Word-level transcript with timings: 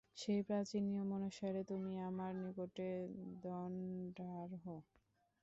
সেই 0.17 0.41
প্রাচীন 0.47 0.83
নিয়ম 0.89 1.09
অনুসারে 1.17 1.61
তুমি 1.71 1.93
আমার 2.09 2.31
নিকটে 2.43 2.89
দণ্ডার্হ। 3.43 4.63